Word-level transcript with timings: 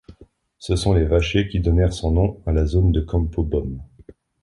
Ce 0.57 0.75
sont 0.75 0.93
les 0.93 1.03
vachers 1.03 1.47
qui 1.47 1.59
donnèrent 1.59 1.93
son 1.93 2.09
nom 2.09 2.41
à 2.47 2.53
la 2.53 2.65
zone 2.65 2.91
de 2.91 3.01
Campo 3.01 3.43
Bom. 3.43 3.83